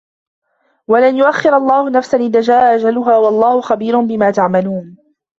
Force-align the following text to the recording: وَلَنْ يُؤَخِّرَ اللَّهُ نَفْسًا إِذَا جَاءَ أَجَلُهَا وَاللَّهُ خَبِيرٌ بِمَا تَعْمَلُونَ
وَلَنْ 0.87 1.17
يُؤَخِّرَ 1.17 1.57
اللَّهُ 1.57 1.89
نَفْسًا 1.89 2.17
إِذَا 2.17 2.41
جَاءَ 2.41 2.75
أَجَلُهَا 2.75 3.17
وَاللَّهُ 3.17 3.61
خَبِيرٌ 3.61 4.01
بِمَا 4.01 4.31
تَعْمَلُونَ 4.31 4.97